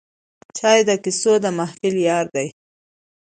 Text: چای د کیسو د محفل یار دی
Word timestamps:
چای 0.57 0.79
د 0.89 0.91
کیسو 1.03 1.33
د 1.43 1.45
محفل 1.57 1.95
یار 2.09 2.25
دی 2.35 2.47